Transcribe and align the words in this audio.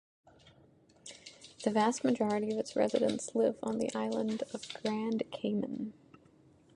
The 1.63 1.69
vast 1.69 2.03
majority 2.03 2.49
of 2.53 2.57
its 2.57 2.75
residents 2.75 3.35
live 3.35 3.59
on 3.61 3.77
the 3.77 3.93
island 3.93 4.41
of 4.51 4.65
Grand 4.81 5.21
Cayman. 5.31 5.93